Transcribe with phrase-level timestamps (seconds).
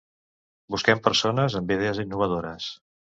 [0.75, 2.71] Busquem persones amb idees innovadores.